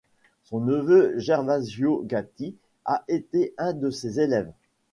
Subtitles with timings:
[0.45, 2.55] Son neveu Gervasio Gatti
[2.85, 4.51] a été un de ses élèves.